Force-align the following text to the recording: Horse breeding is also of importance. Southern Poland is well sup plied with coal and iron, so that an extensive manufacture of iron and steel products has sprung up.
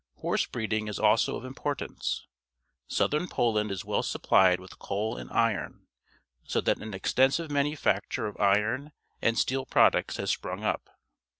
Horse 0.15 0.47
breeding 0.47 0.87
is 0.87 0.97
also 0.97 1.35
of 1.35 1.45
importance. 1.45 2.25
Southern 2.87 3.27
Poland 3.27 3.69
is 3.69 3.85
well 3.85 4.01
sup 4.01 4.23
plied 4.23 4.59
with 4.59 4.79
coal 4.79 5.15
and 5.15 5.29
iron, 5.31 5.85
so 6.43 6.59
that 6.59 6.79
an 6.81 6.95
extensive 6.95 7.51
manufacture 7.51 8.25
of 8.25 8.35
iron 8.39 8.93
and 9.21 9.37
steel 9.37 9.63
products 9.63 10.17
has 10.17 10.31
sprung 10.31 10.63
up. 10.63 10.89